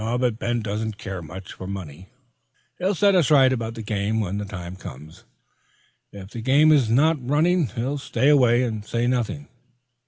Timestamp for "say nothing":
8.83-9.47